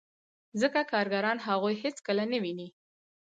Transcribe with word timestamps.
ځکه 0.61 0.79
کارګران 0.91 1.37
هغوی 1.47 1.75
هېڅکله 1.83 2.23
نه 2.31 2.37
ویني 2.43 2.67